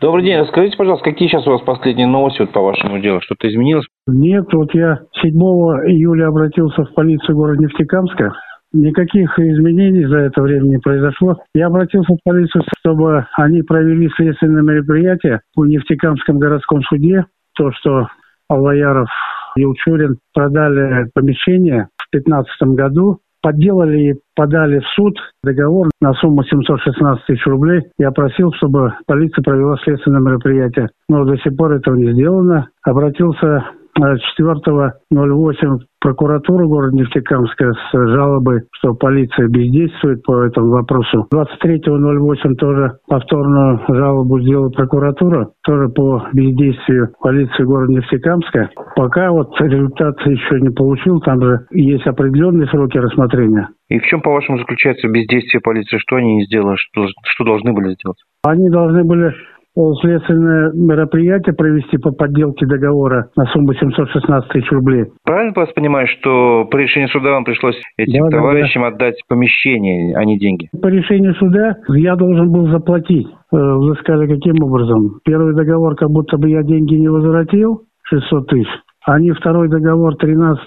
[0.00, 0.38] Добрый день.
[0.38, 3.20] Расскажите, пожалуйста, какие сейчас у вас последние новости вот по вашему делу?
[3.20, 3.86] Что-то изменилось?
[4.08, 8.32] Нет, вот я 7 июля обратился в полицию города Нефтекамска
[8.72, 11.38] Никаких изменений за это время не произошло.
[11.54, 17.26] Я обратился в полицию, чтобы они провели следственное мероприятие в Нефтекамском городском суде.
[17.54, 18.08] То, что
[18.48, 19.08] Аллаяров
[19.56, 26.42] и Учурин продали помещение в 2015 году, подделали и подали в суд договор на сумму
[26.44, 27.82] 716 тысяч рублей.
[27.98, 30.88] Я просил, чтобы полиция провела следственное мероприятие.
[31.08, 32.68] Но до сих пор этого не сделано.
[32.82, 33.64] Обратился
[33.98, 41.26] 4.08 прокуратура города Нефтекамска с жалобой, что полиция бездействует по этому вопросу.
[41.32, 48.70] 23.08 тоже повторную жалобу сделала прокуратура, тоже по бездействию полиции города Нефтекамска.
[48.96, 53.68] Пока вот результат еще не получил, там же есть определенные сроки рассмотрения.
[53.88, 55.98] И в чем, по-вашему, заключается бездействие полиции?
[55.98, 56.76] Что они не сделали?
[56.76, 58.18] Что, что должны были сделать?
[58.44, 59.34] Они должны были
[59.74, 65.06] следственное мероприятие провести по подделке договора на сумму 716 тысяч рублей.
[65.24, 68.94] Правильно вас понимаю, что по решению суда вам пришлось этим да, товарищам да, да.
[68.94, 70.68] отдать помещение, а не деньги?
[70.80, 73.28] По решению суда я должен был заплатить.
[73.52, 75.20] Э, взыскали каким образом?
[75.24, 78.68] Первый договор, как будто бы я деньги не возвратил, 600 тысяч.
[79.04, 80.64] Они второй договор 13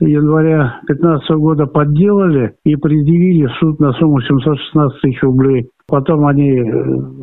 [0.00, 5.68] января 2015 года подделали и предъявили суд на сумму 716 тысяч рублей.
[5.86, 6.72] Потом они э,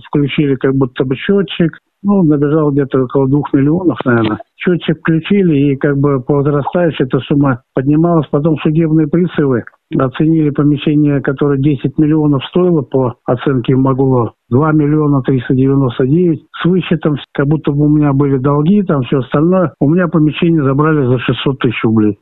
[0.07, 4.37] включили как будто бы счетчик, ну, набежал где-то около двух миллионов, наверное.
[4.55, 8.27] Счетчик включили, и как бы по возрастающей эта сумма поднималась.
[8.29, 9.63] Потом судебные призывы
[9.97, 14.33] оценили помещение, которое 10 миллионов стоило по оценке Магуло.
[14.49, 16.41] 2 миллиона 399.
[16.61, 19.73] С высчетом, как будто бы у меня были долги, там все остальное.
[19.79, 22.19] У меня помещение забрали за 600 тысяч рублей.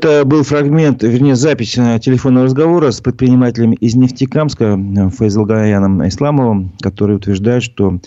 [0.00, 4.78] Это был фрагмент, вернее, запись телефонного разговора с предпринимателем из Нефтекамска
[5.16, 7.98] Файзалгаяном Исламовым, который утверждает, что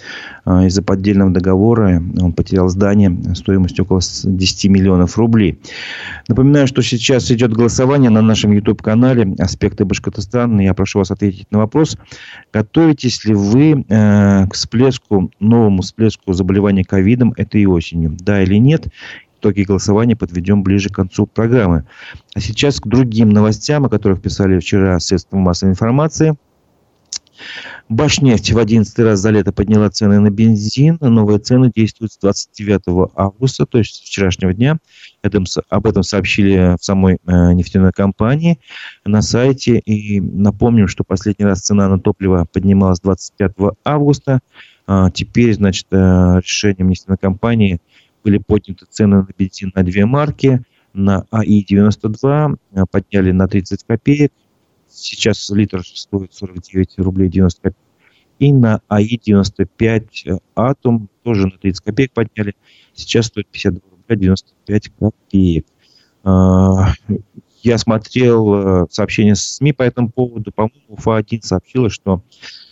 [0.45, 5.59] а, из-за поддельного договора он потерял здание стоимостью около 10 миллионов рублей.
[6.29, 10.61] Напоминаю, что сейчас идет голосование на нашем YouTube-канале «Аспекты Башкортостана».
[10.61, 11.97] Я прошу вас ответить на вопрос,
[12.53, 18.87] готовитесь ли вы э, к всплеску, новому всплеску заболевания ковидом этой осенью, да или нет,
[19.41, 21.85] итоги голосования подведем ближе к концу программы.
[22.35, 26.37] А сейчас к другим новостям, о которых писали вчера средства массовой информации.
[27.89, 30.97] Башнефть в 11 раз за лето подняла цены на бензин.
[31.01, 34.77] Новые цены действуют с 29 августа, то есть с вчерашнего дня.
[35.23, 38.59] об этом сообщили в самой э, нефтяной компании
[39.05, 39.79] на сайте.
[39.79, 43.51] И напомним, что последний раз цена на топливо поднималась 25
[43.83, 44.39] августа.
[44.87, 45.95] А теперь, значит, э,
[46.43, 47.79] решением нефтяной компании
[48.23, 50.61] были подняты цены на бензин на две марки.
[50.93, 54.33] На АИ-92 э, подняли на 30 копеек.
[54.89, 57.77] Сейчас литр стоит 49 рублей 90 копеек.
[58.39, 62.55] И на АИ-95 э, Атом тоже на 30 копеек подняли.
[62.93, 65.65] Сейчас стоит 52 рубля 95 копеек.
[66.23, 66.93] А,
[67.63, 68.53] я смотрел
[68.83, 70.51] э, сообщения с СМИ по этому поводу.
[70.51, 72.23] По-моему, УФА-1 сообщила, что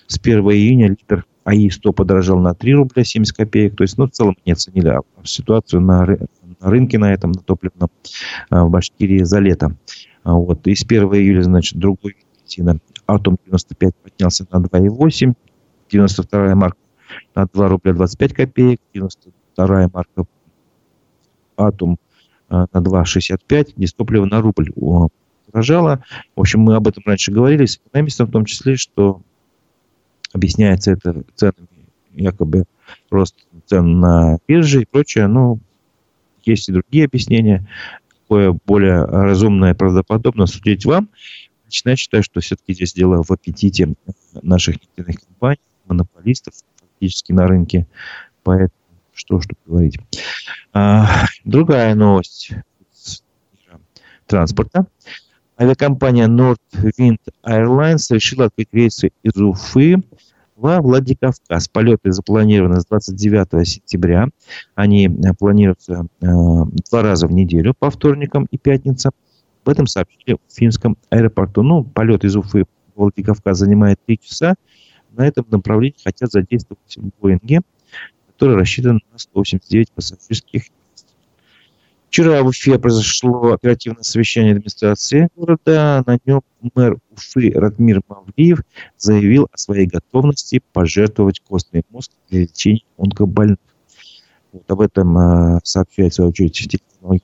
[0.07, 3.75] с 1 июня литр АИ-100 подорожал на 3 рубля 70 копеек.
[3.75, 6.17] То есть, ну, в целом не оценили ситуацию на, на
[6.59, 7.89] рынке на этом, на топливном
[8.49, 9.75] а, в Башкирии за лето.
[10.23, 10.67] А, вот.
[10.67, 15.33] И с 1 июля, значит, другой бензина Атом-95 поднялся на 2,8,
[15.91, 16.77] 92 марка
[17.33, 20.25] на 2 рубля 25 копеек, 92 марка
[21.57, 21.97] Атом
[22.47, 24.71] а, на 2,65, дистопливо на рубль
[25.47, 26.03] подорожало.
[26.35, 29.21] В общем, мы об этом раньше говорили с экономистом, в том числе, что
[30.33, 31.67] Объясняется это ценами,
[32.11, 32.65] якобы
[33.09, 35.27] рост цен на бирже и прочее.
[35.27, 35.59] Но
[36.43, 37.67] есть и другие объяснения.
[38.07, 41.09] Какое более разумное и правдоподобно судить вам.
[41.65, 43.93] Лично я считаю, что все-таки здесь дело в аппетите
[44.41, 47.87] наших нефтяных компаний, монополистов фактически на рынке.
[48.43, 48.71] Поэтому
[49.13, 49.99] что что говорить.
[50.73, 52.51] А, другая новость
[54.25, 54.85] транспорта.
[55.61, 60.01] Авиакомпания Nordwind Airlines решила открыть рейсы из Уфы
[60.55, 61.67] во Владикавказ.
[61.67, 64.29] Полеты запланированы с 29 сентября.
[64.75, 66.25] Они э, планируются э,
[66.89, 69.11] два раза в неделю по вторникам и пятницам.
[69.65, 71.61] Об этом сообщили в финском аэропорту.
[71.61, 72.63] Ну, полет из Уфы
[72.95, 74.55] в Владикавказ занимает 3 часа.
[75.11, 77.59] На этом направлении хотят задействовать Боинги,
[78.27, 80.67] который рассчитан на 189 пассажирских
[82.09, 86.03] Вчера в Уфе произошло оперативное совещание администрации города.
[86.07, 86.41] На нем
[86.73, 88.61] мэр Уфы Радмир Мавлиев
[88.97, 93.59] заявил о своей готовности пожертвовать костный мозг для лечения онкобольных.
[94.51, 96.81] Вот об этом э, сообщает, в свою очередь,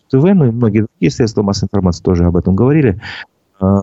[0.08, 3.02] ТВ, ну и многие другие средства массовой информации тоже об этом говорили.
[3.60, 3.80] Э,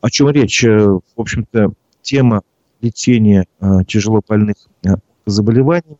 [0.00, 0.62] о чем речь?
[0.62, 1.72] Э, в общем-то,
[2.02, 2.42] тема
[2.80, 4.90] лечения э, тяжелобольных э,
[5.26, 5.98] заболеваниями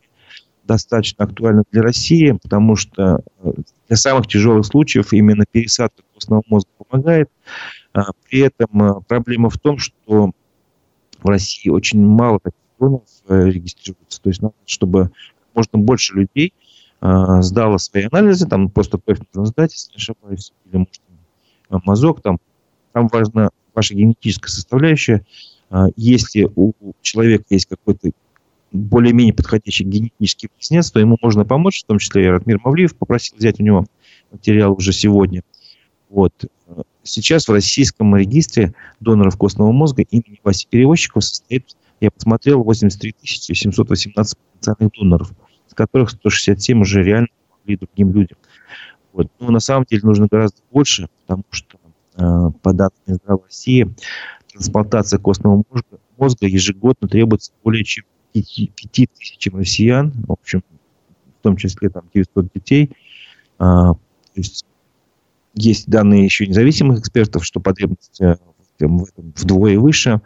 [0.68, 3.52] достаточно актуальна для России, потому что э,
[3.88, 7.30] для самых тяжелых случаев именно пересадка костного мозга по помогает.
[7.94, 10.32] А, при этом а, проблема в том, что
[11.22, 14.20] в России очень мало таких доноров э, регистрируется.
[14.20, 15.10] То есть надо, чтобы
[15.54, 16.52] можно больше людей
[17.00, 21.00] э, сдало свои анализы, там просто кровь нужно сдать, если не ошибаюсь, или может
[21.86, 22.38] мазок, там,
[22.92, 25.24] там важна ваша генетическая составляющая.
[25.70, 28.10] Э, если у человека есть какой-то
[28.72, 33.36] более-менее подходящий генетический близнец, то ему можно помочь, в том числе и Ратмир Мавлиев попросил
[33.38, 33.86] взять у него
[34.30, 35.42] материал уже сегодня.
[36.10, 36.32] Вот.
[37.02, 44.38] Сейчас в российском регистре доноров костного мозга имени Васи Перевозчикова состоит, я посмотрел, 83 718
[44.38, 45.32] потенциальных доноров,
[45.66, 48.38] из которых 167 уже реально помогли другим людям.
[49.12, 49.28] Вот.
[49.40, 51.78] Но на самом деле нужно гораздо больше, потому что
[52.16, 53.94] э, по данным Минздрава России
[54.52, 60.62] трансплантация костного мозга, мозга ежегодно требуется более чем 5, 5 тысячам россиян, в общем,
[61.40, 62.90] в том числе там 900 детей.
[63.58, 64.00] А, то
[64.34, 64.64] есть
[65.54, 68.36] есть данные еще независимых экспертов, что потребность э,
[68.78, 70.20] в этом вдвое выше.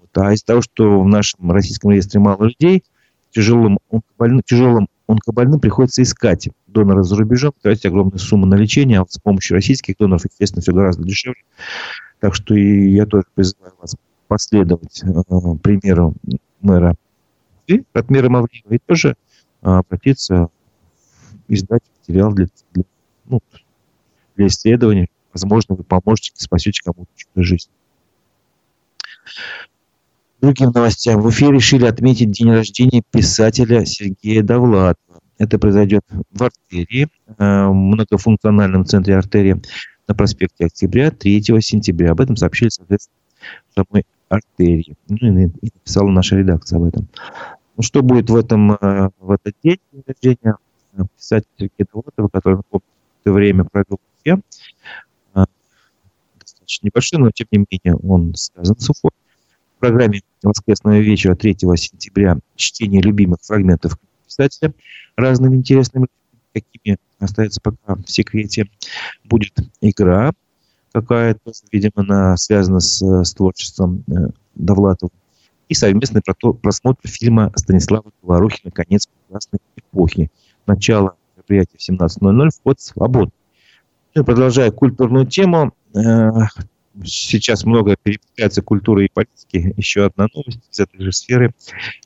[0.00, 0.18] Вот.
[0.18, 2.84] А из-за того, что в нашем российском реестре мало людей,
[3.30, 9.02] тяжелым онкобольным, тяжелым онкобольным приходится искать донора за рубежом, тратить огромные суммы на лечение, а
[9.02, 11.42] вот с помощью российских доноров, естественно, все гораздо дешевле.
[12.20, 13.96] Так что и я тоже призываю вас
[14.28, 16.14] последовать э, примеру
[16.60, 16.96] мэра
[17.92, 19.16] от мэра Мавлиева и тоже
[19.62, 20.48] э, обратиться,
[21.48, 22.84] издать материал для, для,
[23.26, 23.40] ну,
[24.36, 25.10] для исследований.
[25.32, 27.68] Возможно, вы поможете, спасете кому-то жизнь.
[30.40, 31.20] Другим новостям.
[31.20, 35.20] В Уфе решили отметить день рождения писателя Сергея Довлатова.
[35.38, 37.08] Это произойдет в артерии,
[37.38, 39.60] э, многофункциональном центре артерии
[40.06, 42.12] на проспекте Октября 3 сентября.
[42.12, 43.16] Об этом сообщили, соответственно,
[43.74, 44.04] самой
[44.34, 44.96] артерии.
[45.08, 47.08] Ну, и, и написала наша редакция об этом.
[47.76, 50.56] Ну, что будет в, этом, э, в этот день рождения?
[51.16, 52.80] Писатель Сергей Довлатов, который в
[53.22, 54.40] это время провел в Уфе,
[55.34, 55.44] э,
[56.38, 59.10] достаточно небольшой, но тем не менее он связан с Уфой
[59.84, 64.72] программе «Воскресного вечера» 3 сентября чтение любимых фрагментов писателя
[65.14, 66.06] разными интересными,
[66.54, 68.66] какими остается пока в секрете.
[69.24, 70.32] Будет игра
[70.94, 75.10] какая-то, видимо, она связана с, с творчеством э, Довлатова.
[75.68, 76.22] И совместный
[76.62, 80.30] просмотр фильма Станислава Говорухина «Конец прекрасной эпохи».
[80.66, 83.32] Начало мероприятия в 17.00, вход свободный.
[84.14, 86.30] Ну продолжая культурную тему, э,
[87.04, 89.74] сейчас много переплетается культуры и политики.
[89.76, 91.52] Еще одна новость из этой же сферы.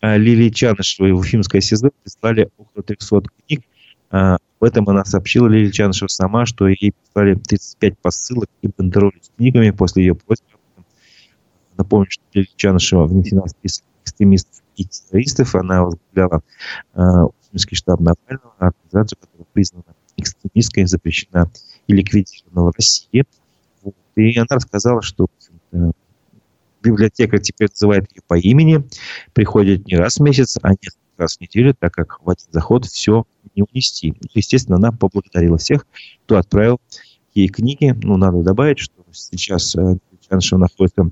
[0.01, 3.65] А, Лилии Чанышевой в Уфимское СИЗО прислали около 300 книг.
[4.11, 9.19] А, в этом она сообщила Лилия Чанышева сама, что ей прислали 35 посылок и бандероли
[9.21, 10.47] с книгами после ее просьбы.
[11.77, 15.55] Напомню, что Лилия Чанышева внесена в список экстремистов и террористов.
[15.55, 16.43] Она возглавляла
[16.95, 17.27] э,
[17.73, 19.85] штаб Навального, организацию, которая признана
[20.17, 21.51] экстремистской, запрещена
[21.87, 23.25] и ликвидирована в России.
[24.17, 25.29] И она рассказала, что
[26.83, 28.85] библиотека теперь называет ее по имени,
[29.33, 32.85] приходит не раз в месяц, а несколько раз в неделю, так как в один заход
[32.87, 34.15] все не унести.
[34.35, 35.87] Естественно, она поблагодарила всех,
[36.25, 36.81] кто отправил
[37.35, 37.95] ей книги.
[38.03, 39.77] Ну, надо добавить, что сейчас
[40.29, 41.11] Чаншева находится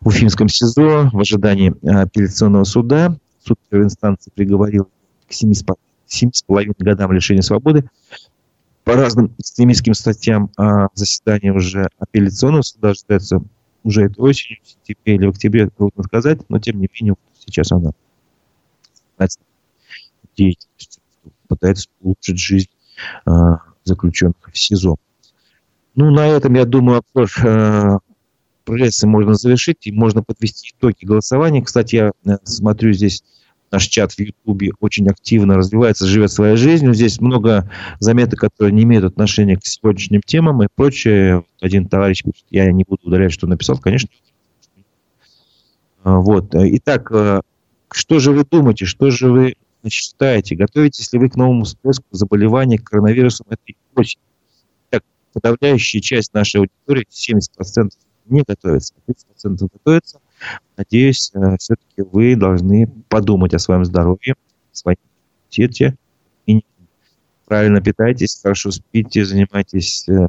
[0.00, 3.16] в Уфимском СИЗО в ожидании апелляционного суда.
[3.44, 4.88] Суд первой инстанции приговорил
[5.28, 7.88] к 7,5 годам лишения свободы
[8.84, 13.42] по разным экстремистским статьям а заседание уже апелляционного суда ожидается
[13.84, 17.72] уже этой осенью, в сентябре или в октябре, трудно сказать, но тем не менее сейчас
[17.72, 17.90] она
[20.36, 21.00] деятельность,
[21.48, 22.70] пытается улучшить жизнь
[23.26, 24.96] а, заключенных в СИЗО.
[25.94, 27.98] Ну, на этом, я думаю, обзор э,
[28.64, 31.62] прессы можно завершить и можно подвести итоги голосования.
[31.62, 33.22] Кстати, я э, смотрю здесь
[33.70, 36.94] наш чат в Ютубе очень активно развивается, живет своей жизнью.
[36.94, 37.70] Здесь много
[38.00, 41.44] заметок, которые не имеют отношения к сегодняшним темам и прочее.
[41.60, 44.10] Один товарищ я не буду удалять, что написал, конечно.
[46.04, 46.54] А, вот.
[46.54, 47.40] Итак, э,
[47.94, 49.56] что же вы думаете, что же вы
[49.88, 50.54] считаете?
[50.54, 54.22] Готовитесь ли вы к новому всплеску заболеваний коронавирусом этой осени?
[54.90, 57.90] Так, подавляющая часть нашей аудитории, 70%
[58.26, 60.20] не готовится, 30% готовится–
[60.76, 64.34] Надеюсь, э, все-таки вы должны подумать о своем здоровье,
[64.72, 64.98] о своем
[65.44, 65.96] иммунитете.
[66.46, 66.64] И
[67.46, 70.28] правильно питайтесь, хорошо спите, занимайтесь э,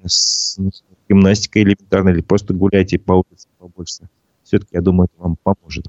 [1.09, 4.09] гимнастикой элементарной или просто гуляйте по улице побольше.
[4.43, 5.88] Все-таки, я думаю, это вам поможет.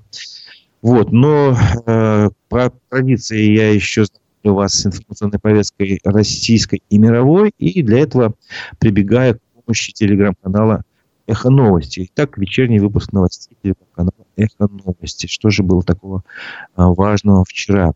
[0.85, 1.57] Вот, но
[1.87, 8.01] э, по традиции я еще знакомлю вас с информационной повесткой российской и мировой, и для
[8.01, 8.35] этого
[8.79, 10.83] прибегаю к помощи телеграм-канала
[11.27, 12.11] «Эхо новости».
[12.13, 15.27] Итак, вечерний выпуск новостей телеканала «Эхо новости».
[15.27, 16.23] Что же было такого
[16.75, 17.95] а, важного вчера?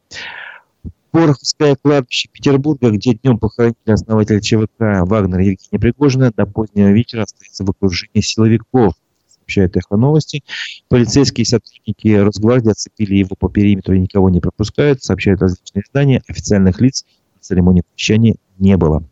[1.11, 7.67] Пороховское кладбище Петербурга, где днем похоронили основателя ЧВК Вагнера Евгения Пригожина, до позднего вечера остается
[7.67, 8.95] в окружении силовиков,
[9.49, 10.45] сообщает «Эхо новости».
[10.89, 16.23] Полицейские сотрудники Росгвардии оцепили его по периметру и никого не пропускают, сообщают различные издания.
[16.29, 19.03] Официальных лиц на церемонии прощания не было.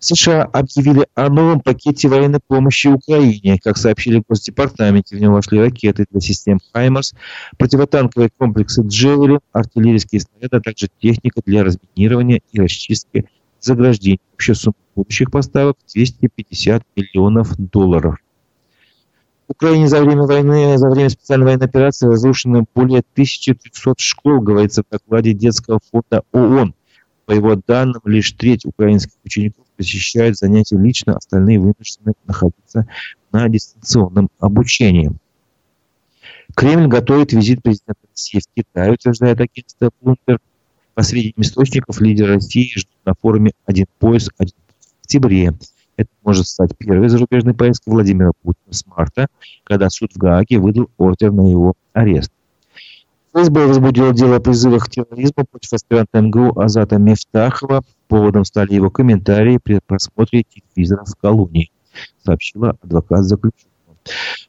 [0.00, 3.60] США объявили о новом пакете военной помощи Украине.
[3.62, 7.14] Как сообщили в Госдепартаменте, в него вошли ракеты для систем «Хаймарс»,
[7.56, 13.26] противотанковые комплексы «Джевели», артиллерийские снаряды, а также техника для разминирования и расчистки
[13.60, 14.20] заграждений.
[14.34, 18.16] Общая сумма будущих поставок– 250 миллионов долларов.
[19.52, 24.90] Украине за время войны, за время специальной военной операции разрушено более 1300 школ, говорится в
[24.90, 26.74] докладе детского фонда ООН.
[27.26, 32.86] По его данным, лишь треть украинских учеников посещают занятия лично, остальные вынуждены находиться
[33.30, 35.12] на дистанционном обучении.
[36.56, 40.40] Кремль готовит визит президента России в Китай, утверждает агентство Bloomberg.
[40.94, 45.52] По сведениям источников, лидер России ждут на форуме «Один пояс, один в октябре.
[45.96, 49.26] Это может стать первой зарубежной поездкой Владимира Путина с марта,
[49.64, 52.32] когда суд в Гааге выдал ордер на его арест.
[53.34, 57.82] ФСБ возбудило дело о призывах к терроризму против аспиранта МГУ Азата Мефтахова.
[58.08, 61.70] Поводом стали его комментарии при просмотре телевизора в колонии,
[62.24, 63.72] сообщила адвокат заключенного.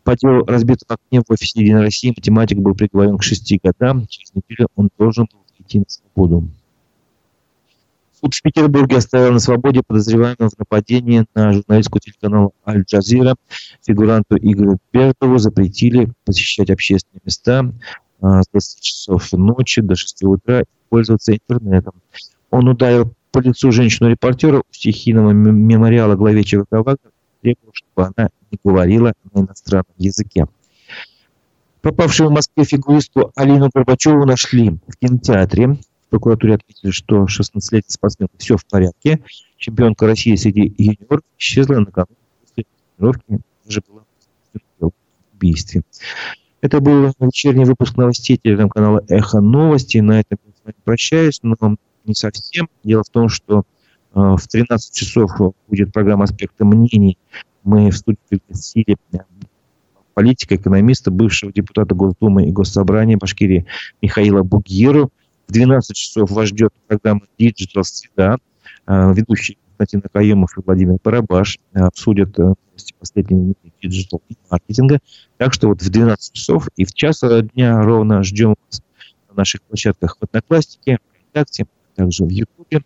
[0.03, 4.05] По делу разбитого окне в офисе Единой России математик был приговорен к шести годам.
[4.07, 6.49] Через неделю он должен был идти на свободу.
[8.23, 13.35] Суд в Петербурге оставил на свободе подозреваемого в нападении на журналистскую телеканал «Аль-Джазира».
[13.85, 17.69] Фигуранту Игорю Бертову запретили посещать общественные места,
[18.21, 21.95] а, с 20 часов ночи до 6 утра и пользоваться интернетом.
[22.49, 27.11] Он ударил по лицу женщину-репортера у стихийного мемориала главе ЧВК «Вагнер»,
[27.41, 30.45] требовал, чтобы она не говорила на иностранном языке.
[31.81, 35.77] Пропавшую в Москве фигуристу Алину Горбачеву нашли в кинотеатре.
[36.13, 39.23] Прокуратуре отметили, что 16-летний спортсмен все в порядке.
[39.57, 43.39] Чемпионка России среди юниоров исчезла накануне после тренировки.
[43.65, 44.03] Даже была
[44.79, 44.91] в
[45.33, 45.81] убийстве.
[46.61, 49.97] Это был вечерний выпуск новостей телеграм-канала «Эхо новости».
[49.97, 51.55] На этом я с вами прощаюсь, но
[52.05, 52.69] не совсем.
[52.83, 53.63] Дело в том, что
[54.13, 55.31] э, в 13 часов
[55.67, 57.17] будет программа «Аспекты мнений».
[57.63, 58.97] Мы в студии пригласили
[60.13, 63.65] политика, экономиста, бывшего депутата Госдумы и Госсобрания Башкирии
[63.99, 65.11] Михаила Бугиру.
[65.47, 68.37] В 12 часов вас ждет программа «Digital Среда».
[68.87, 74.99] Э, ведущий Константин Акаемов и Владимир Парабаш обсудят новости последней недели digital и маркетинга.
[75.37, 77.21] Так что вот в 12 часов и в час
[77.53, 78.81] дня ровно ждем вас
[79.29, 81.65] на наших площадках в Однокласснике, ВКонтакте,
[81.95, 82.83] также в Ютубе,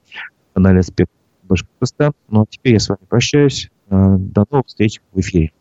[0.53, 1.11] канале «Аспект
[1.43, 2.13] Башкортостан».
[2.29, 3.69] Ну а теперь я с вами прощаюсь.
[3.89, 5.51] До новых встреч в эфире.